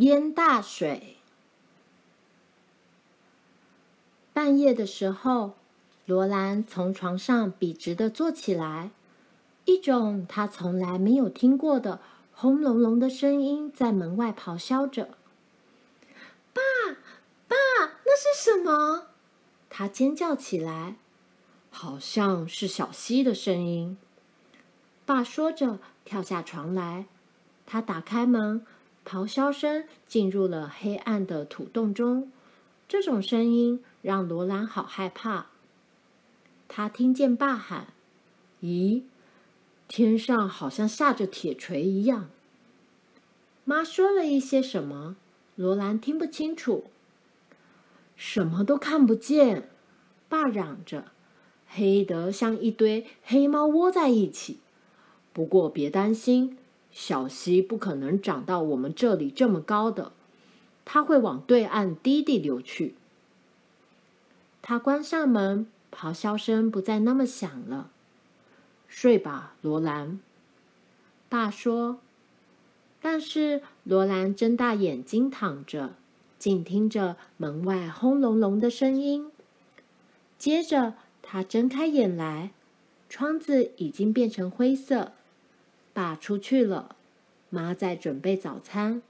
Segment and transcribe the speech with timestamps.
[0.00, 1.18] 淹大水。
[4.32, 5.56] 半夜的时候，
[6.06, 8.92] 罗兰从床上笔直的坐起来，
[9.66, 12.00] 一种他从来没有听过的
[12.32, 15.10] 轰隆隆的声音在门外咆哮着。
[16.54, 16.62] “爸，
[17.46, 17.56] 爸，
[18.06, 19.08] 那是什么？”
[19.68, 20.96] 他尖叫起来，
[21.70, 23.98] 好像是小溪的声音。
[25.04, 27.04] 爸说着，跳下床来。
[27.66, 28.64] 他打开门，
[29.10, 32.30] 咆哮声进入了黑暗的土洞中。
[32.86, 35.46] 这种声音让罗兰好害怕。
[36.68, 37.88] 他听见爸喊
[38.62, 39.02] ：“咦，
[39.88, 42.30] 天上好像下着铁锤一样。”
[43.66, 45.16] 妈说了一些什么，
[45.56, 46.84] 罗兰听不清楚。
[48.14, 49.68] 什么都看不见，
[50.28, 51.06] 爸嚷着，
[51.66, 54.60] 黑得像一堆黑猫窝在一起。
[55.32, 56.56] 不过别担心。
[56.90, 60.12] 小溪不可能涨到我们这里这么高的，
[60.84, 62.94] 它会往对岸低地流去。
[64.62, 67.90] 他关上门，咆哮声不再那么响了。
[68.88, 70.20] 睡吧，罗兰。
[71.28, 72.00] 爸说。
[73.02, 75.94] 但是罗兰睁大眼睛躺着，
[76.38, 79.30] 静听着门外轰隆隆的声音。
[80.36, 82.50] 接着他睁开眼来，
[83.08, 85.12] 窗子已经变成灰色。
[86.00, 86.96] 爸出去了，
[87.50, 89.02] 妈在准备早餐，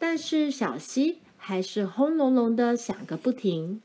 [0.00, 3.80] 但是小溪还是轰隆隆的响个不停。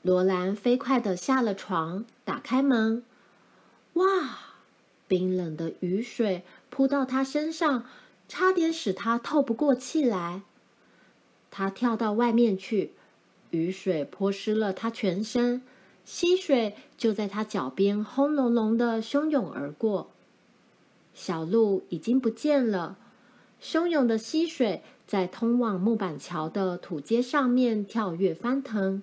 [0.00, 3.04] 罗兰飞快的下了床，打开门，
[3.92, 4.38] 哇！
[5.06, 7.84] 冰冷的雨水扑到他身上，
[8.26, 10.40] 差点使他透不过气来。
[11.50, 12.92] 他跳到外面去，
[13.50, 15.60] 雨水泼湿了他全身。
[16.04, 20.10] 溪水就在他脚边轰隆隆的汹涌而过，
[21.14, 22.96] 小路已经不见了。
[23.62, 29.02] 汹涌的溪水在通往木板桥的土阶上面跳跃翻腾，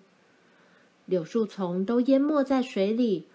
[1.06, 3.26] 柳树丛都淹没在水里，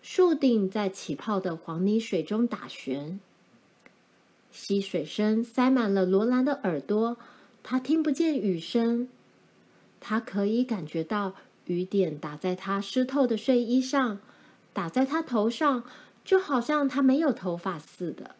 [0.00, 3.20] 树顶在起泡的黄泥水中打旋。
[4.50, 7.18] 溪水声塞满了罗兰的耳朵，
[7.62, 9.08] 他听不见雨声，
[10.00, 11.34] 他可以感觉到。
[11.70, 14.18] 雨点打在他湿透的睡衣上，
[14.72, 15.84] 打在他头上，
[16.24, 18.34] 就好像他没有头发似的。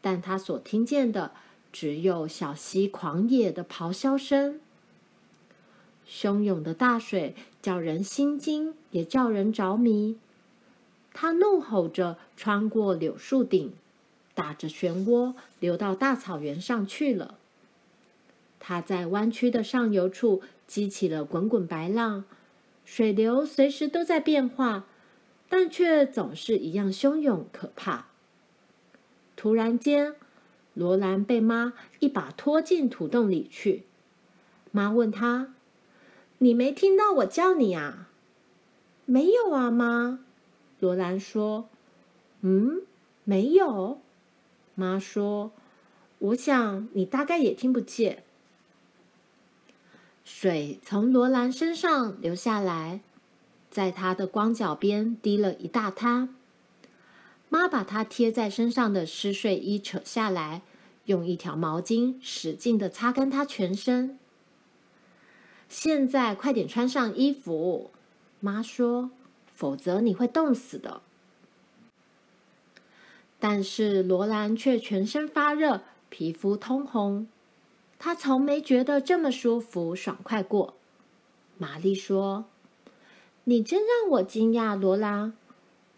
[0.00, 1.32] 但他所听见的
[1.72, 4.60] 只有小溪狂野的咆哮声。
[6.08, 10.16] 汹涌的大水叫人心惊，也叫人着迷。
[11.12, 13.72] 他怒吼着穿过柳树顶，
[14.34, 17.34] 打着漩涡流到大草原上去了。
[18.60, 20.40] 他在弯曲的上游处。
[20.68, 22.24] 激起了滚滚白浪，
[22.84, 24.84] 水流随时都在变化，
[25.48, 28.06] 但却总是一样汹涌可怕。
[29.34, 30.14] 突然间，
[30.74, 33.84] 罗兰被妈一把拖进土洞里去。
[34.70, 35.54] 妈问他
[36.38, 38.10] ：“你没听到我叫你啊
[39.06, 40.20] ？”“没有啊，妈。”
[40.78, 41.68] 罗兰说。
[42.42, 42.82] “嗯，
[43.24, 44.00] 没有。”
[44.76, 45.50] 妈说
[46.20, 48.22] ：“我想你大概也听不见。”
[50.30, 53.00] 水从罗兰身上流下来，
[53.70, 56.36] 在他的光脚边滴了一大滩。
[57.48, 60.60] 妈把他贴在身上的湿睡衣扯下来，
[61.06, 64.18] 用一条毛巾使劲的擦干他全身。
[65.66, 67.90] 现在快点穿上衣服，
[68.38, 69.10] 妈说，
[69.54, 71.00] 否则你会冻死的。
[73.40, 77.26] 但是罗兰却全身发热，皮肤通红。
[77.98, 80.74] 他从没觉得这么舒服爽快过。
[81.56, 82.44] 玛丽说
[83.44, 85.32] ：“你真让我惊讶，罗兰，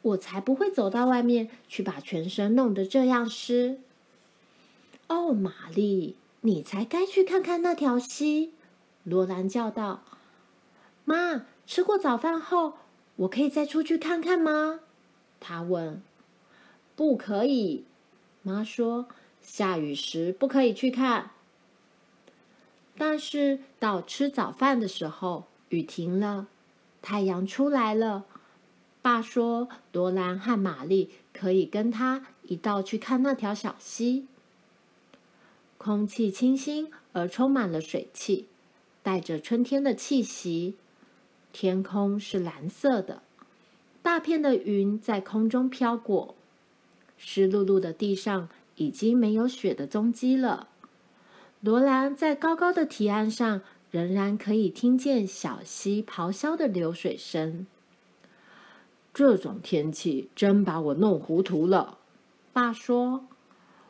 [0.00, 3.80] 我才不会走到外面去把全身弄得这样湿。”
[5.08, 8.54] 哦，玛丽，你才该去看看那条溪。”
[9.04, 10.02] 罗兰叫道。
[11.04, 12.74] “妈，吃过早饭后，
[13.16, 14.80] 我可以再出去看看吗？”
[15.38, 16.00] 他问。
[16.96, 17.84] “不可以。”
[18.42, 19.06] 妈说
[19.42, 21.32] ，“下雨时不可以去看。”
[23.00, 26.48] 但是到吃早饭的时候，雨停了，
[27.00, 28.26] 太阳出来了。
[29.00, 34.26] 爸说，罗兰和玛丽可以跟他一道去看那条小溪。
[35.78, 38.48] 空气清新而充满了水汽，
[39.02, 40.74] 带着春天的气息。
[41.54, 43.22] 天空是蓝色的，
[44.02, 46.34] 大片的云在空中飘过，
[47.16, 50.68] 湿漉漉的地上已经没有雪的踪迹了。
[51.62, 53.60] 罗兰在高高的堤岸上，
[53.90, 57.66] 仍然可以听见小溪咆哮的流水声。
[59.12, 61.98] 这种天气真把我弄糊涂了，
[62.54, 63.26] 爸说：“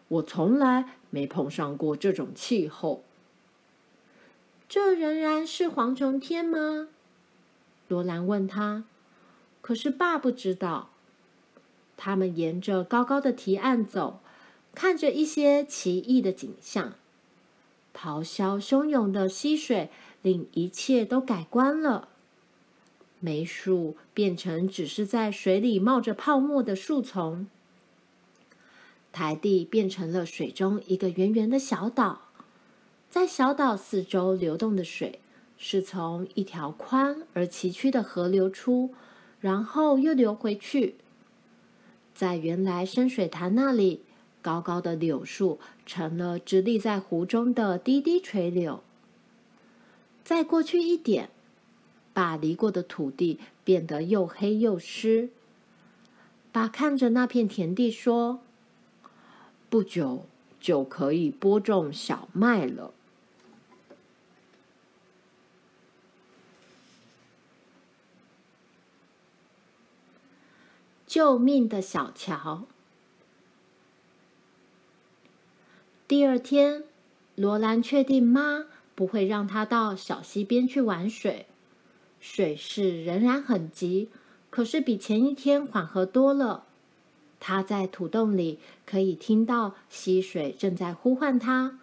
[0.08, 3.04] 我从来没碰上过这种气候。
[4.68, 6.88] 这仍然是蝗虫天吗？
[7.86, 8.82] 罗兰问他。
[9.60, 10.90] 可是爸不知道。
[11.96, 14.20] 他们沿着高高的堤岸走，
[14.74, 16.94] 看着一些奇异的景象。
[17.94, 19.90] 咆哮汹涌的溪水
[20.22, 22.08] 令一切都改观了。
[23.18, 27.46] 梅树变成只是在水里冒着泡沫的树丛，
[29.12, 32.22] 台地变成了水中一个圆圆的小岛。
[33.10, 35.18] 在小岛四周流动的水
[35.58, 38.94] 是从一条宽而崎岖的河流出，
[39.40, 40.94] 然后又流回去。
[42.14, 44.02] 在原来深水潭那里，
[44.42, 48.82] 高高的柳树成了直立在湖中的低低垂柳。
[50.24, 51.30] 再过去一点，
[52.12, 55.30] 把犁过的土地变得又黑又湿。
[56.52, 58.40] 爸看着那片田地说
[59.70, 60.26] ：“不久
[60.60, 62.92] 就可以播种小麦了。”
[71.06, 72.66] 救命的小桥。
[76.10, 76.82] 第二天，
[77.36, 78.66] 罗兰确定妈
[78.96, 81.46] 不会让他到小溪边去玩水。
[82.18, 84.08] 水势仍然很急，
[84.50, 86.64] 可是比前一天缓和多了。
[87.38, 91.78] 他在土洞里可以听到溪水正在呼唤他。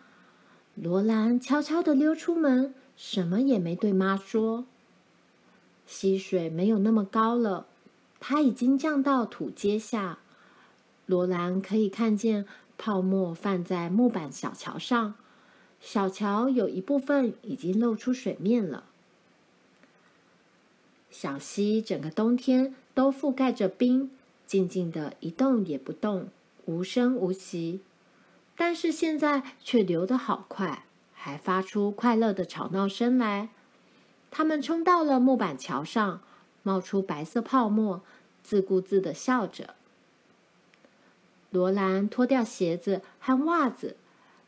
[0.75, 4.65] 罗兰悄悄地溜出门，什么也没对妈说。
[5.85, 7.67] 溪水没有那么高了。
[8.19, 10.19] 它已经降到土阶下，
[11.05, 12.45] 罗兰可以看见
[12.77, 15.15] 泡沫泛在木板小桥上，
[15.79, 18.83] 小桥有一部分已经露出水面了。
[21.09, 24.11] 小溪整个冬天都覆盖着冰，
[24.45, 26.29] 静静的一动也不动，
[26.65, 27.81] 无声无息。
[28.55, 33.49] 但是现在却流得好快，还发出快乐的吵闹声来。
[34.29, 36.21] 他们冲到了木板桥上。
[36.63, 38.01] 冒出白色泡沫，
[38.43, 39.75] 自顾自的笑着。
[41.57, 43.95] 罗兰脱掉鞋子和袜子，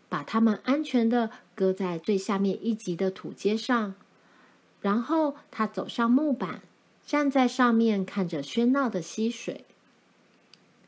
[0.09, 3.95] 把它们安全的搁在最下面一级的土阶上，
[4.79, 6.61] 然后他走上木板，
[7.03, 9.65] 站在上面看着喧闹的溪水。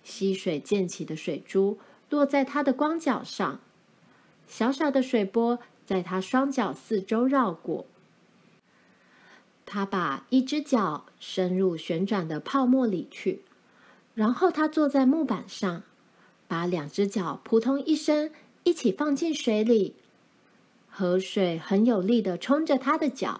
[0.03, 1.79] 溪水溅起的水珠
[2.12, 3.59] 落在他的光脚上，
[4.47, 5.57] 小小的水波
[5.88, 7.88] 在他双脚四周绕过。
[9.65, 13.41] 他把一只脚伸入旋转的泡沫里去，
[14.13, 15.81] 然后他坐在木板上，
[16.51, 18.30] 把两只脚扑通一声
[18.65, 19.95] 一起放进水里。
[20.89, 23.39] 河水很有力地冲着他的脚，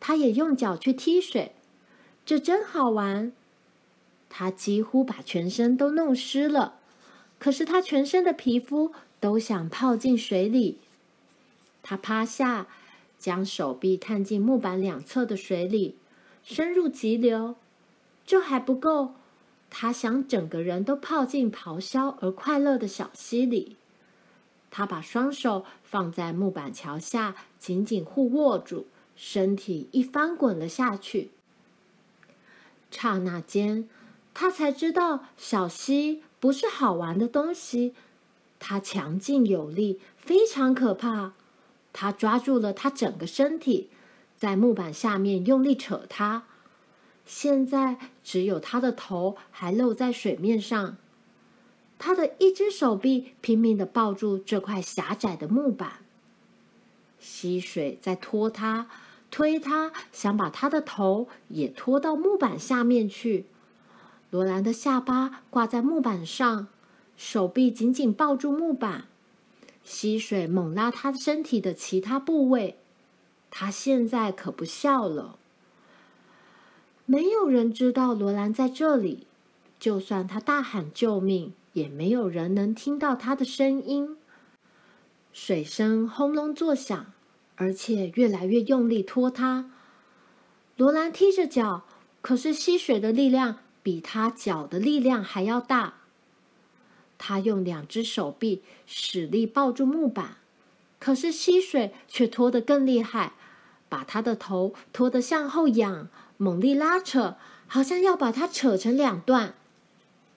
[0.00, 1.52] 他也用脚去踢水，
[2.24, 3.30] 这真好玩。
[4.30, 6.76] 他几乎把全身都弄湿了，
[7.38, 10.78] 可是他全身的皮肤都想泡进水里。
[11.82, 12.68] 他趴下。
[13.18, 15.94] 将手臂探进木板两侧的水里，
[16.42, 17.56] 深入急流，
[18.26, 19.12] 这还不够。
[19.70, 23.76] 他想整个人都泡进咆哮而快乐的小溪里。
[24.70, 31.30] 他把双手放在木板桥下，紧紧互握住，身体一翻滚了下去。
[32.90, 33.88] 刹那间，
[34.34, 37.94] 他才知道小溪不是好玩的东西，
[38.58, 41.32] 它强劲有力，非常可怕。
[41.92, 43.90] 他抓住了他整个身体，
[44.36, 46.44] 在木板下面用力扯他。
[47.30, 50.96] 现在只有他的头还露在水面上。
[51.96, 56.00] 他的一只手臂拼命的抱住这块狭窄的木板。
[57.20, 58.88] 溪水在拖他、
[59.30, 63.46] 推他，想把他的头也拖到木板下面去。
[64.30, 66.66] 罗兰的下巴挂在木板上，
[67.16, 69.04] 手臂紧紧抱住木板。
[69.84, 72.76] 溪水猛拉他身体的其他部位，
[73.52, 75.36] 他现在可不笑了。
[77.10, 79.26] 没有人知道罗兰在这里，
[79.80, 84.16] 就算他大喊救命，也没有人能听到他的声音。
[85.32, 87.12] 水声轰隆作响，
[87.56, 89.72] 而且越来越用力拖他。
[90.76, 91.82] 罗兰踢着脚，
[92.22, 95.94] 可是溪水的力量比他脚的力量还要大。
[97.18, 100.36] 他用两只手臂使力抱住木板，
[101.00, 103.32] 可是溪水却拖得更厉害，
[103.90, 109.54] 把他的头拖得向后仰，猛力拉扯，好像要把他扯成两段。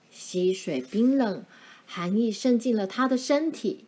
[0.10, 1.46] 溪水冰冷，
[1.86, 3.86] 寒意渗进了他的身体。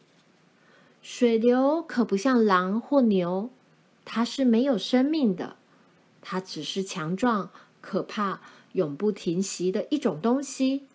[1.01, 3.49] 水流可不像狼或牛，
[4.05, 5.55] 它是没有生命的，
[6.21, 8.41] 它只是强壮、可怕、
[8.73, 10.87] 永不停息的一种东西。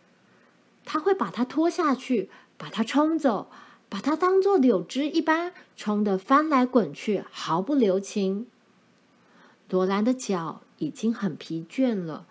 [0.84, 3.50] 它会把它拖下去，把它冲走，
[3.88, 8.46] 把它当作柳枝一般冲得翻来滚去，毫不留情。
[9.70, 12.26] 罗兰的脚已经很疲倦了，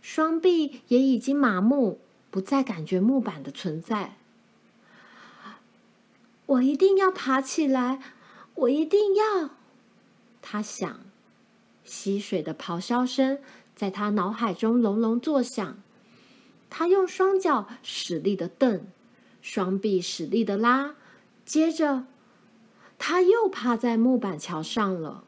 [0.00, 4.16] 双臂也已经麻木，不再感觉木板的存在。
[6.46, 8.00] 我一定要爬起来，
[8.54, 9.50] 我一定要！
[10.40, 11.00] 他想，
[11.84, 13.38] 溪水的咆哮声
[13.76, 15.76] 在他脑海中隆隆作响。
[16.70, 18.86] 他用双脚使力的蹬，
[19.42, 20.94] 双臂使力的拉，
[21.44, 22.06] 接着
[22.98, 25.24] 他又趴在木板桥上了。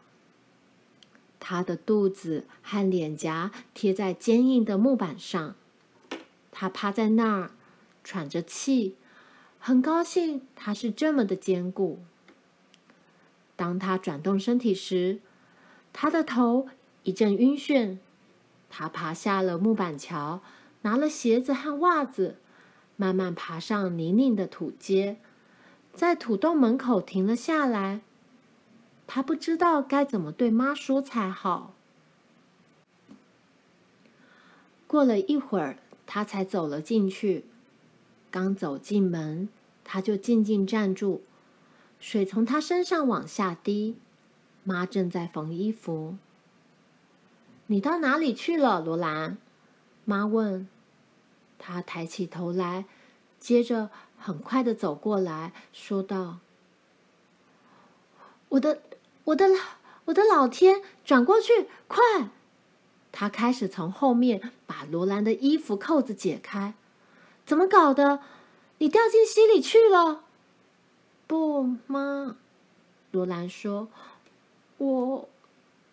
[1.41, 5.57] 他的肚子和脸颊贴在坚硬的木板上，
[6.53, 7.51] 他趴在那儿
[8.05, 8.95] 喘着气，
[9.59, 11.99] 很高兴他是这么的坚固。
[13.57, 15.21] 当他转动身体时，
[15.93, 16.69] 他的头
[17.03, 17.99] 一阵晕眩。
[18.73, 20.41] 他爬下了木板桥，
[20.83, 22.37] 拿了鞋子和袜子，
[22.97, 25.17] 慢慢爬上泥泞的土阶，
[25.93, 28.03] 在土洞门口停了下来。
[29.13, 31.75] 他不知道该怎么对妈说才好。
[34.87, 37.45] 过了一会儿，他才走了进去。
[38.31, 39.49] 刚走进门，
[39.83, 41.25] 他就静静站住。
[41.99, 43.97] 水从他身上往下滴。
[44.63, 46.17] 妈正在缝衣服。
[47.67, 49.37] “你到哪里去了，罗兰？”
[50.07, 50.69] 妈问。
[51.59, 52.85] 他抬起头来，
[53.41, 56.39] 接着很快的走过来说道
[58.51, 58.83] ：“我的。”
[59.25, 59.59] 我的老
[60.07, 60.83] 我的老天！
[61.05, 62.31] 转过去，快！
[63.13, 66.75] 他开始从后面把罗兰的衣服扣子解开。
[67.45, 68.21] 怎么搞的？
[68.79, 70.25] 你掉进溪里去了？
[71.27, 72.37] 不，妈。
[73.11, 73.89] 罗兰说
[74.79, 75.29] ：“我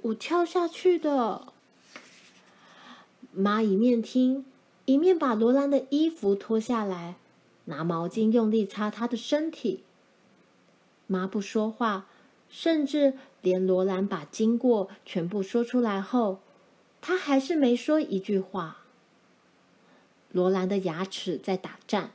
[0.03, 1.48] 我跳下去的。”
[3.34, 4.46] 妈一面听，
[4.86, 7.15] 一面把罗兰的衣服脱下来，
[7.65, 9.84] 拿毛巾用力擦他的身体。
[11.07, 12.05] 妈不说话。
[12.49, 16.39] 甚至连罗兰把经过全部说出来后，
[17.01, 18.83] 他还是没说一句话。
[20.31, 22.11] 罗兰的牙齿在打颤。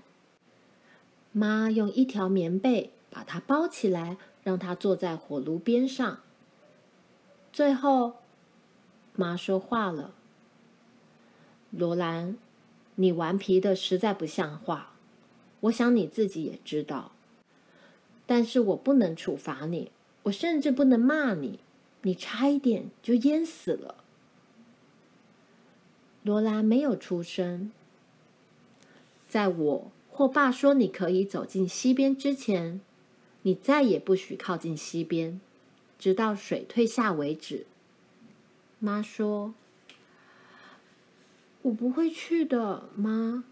[1.32, 6.20] 妈用一条棉被把他包起来，让他坐在火炉边上。
[7.52, 8.16] 最后，
[9.14, 10.12] 妈说话了
[11.70, 12.36] ：“罗兰，
[12.96, 14.92] 你顽皮的实在不像话，
[15.60, 17.12] 我想你自己也知道。
[18.26, 19.90] 但是我不能处罚你。”
[20.24, 21.58] 我甚至不能骂你，
[22.02, 23.96] 你差一点就淹死了。
[26.22, 27.72] 罗兰没有出声。
[29.28, 32.80] 在我或爸说你可以走进溪边之前，
[33.42, 35.40] 你再也不许靠近溪边，
[35.98, 37.66] 直到水退下为止。
[38.78, 39.54] 妈说
[41.62, 43.44] ：“我不会去的，妈。”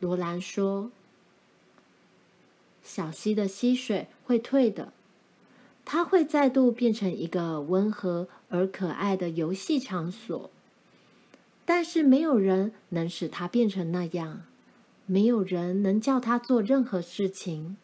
[0.00, 0.90] 罗兰说
[2.82, 4.92] ：“小溪的溪水会退的。”
[5.84, 10.50] 它会再度变成一个温和而可爱的游戏场所，
[11.64, 14.42] 但是没有人能使它变成那样，
[15.06, 17.76] 没有人能叫它做任何事情。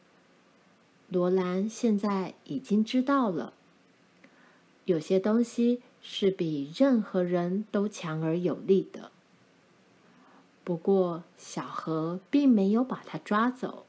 [1.08, 3.52] 罗兰现在已经知道了，
[4.84, 9.10] 有些东西是比任何人都强而有力的。
[10.64, 13.86] 不过，小河并没有把它抓走，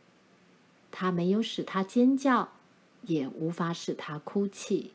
[0.92, 2.50] 它没有使它尖叫。
[3.04, 4.92] 也无法使他哭泣。